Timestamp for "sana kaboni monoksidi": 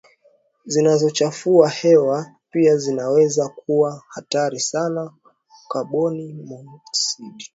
4.59-7.49